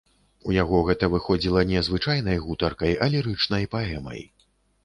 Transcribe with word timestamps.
У 0.51 0.53
яго 0.55 0.77
гэта 0.87 1.09
выходзіла 1.15 1.61
не 1.73 1.83
звычайнай 1.87 2.41
гутаркай, 2.47 2.97
а 3.07 3.11
лірычнай 3.17 3.69
паэмай. 3.77 4.27